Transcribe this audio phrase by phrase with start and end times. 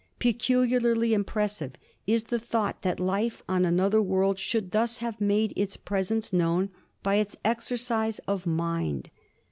[0.17, 1.73] Peculiarly impressive
[2.07, 6.71] is the thought that life on another world should thus have made its presence known
[7.03, 9.11] by its exercise of mind.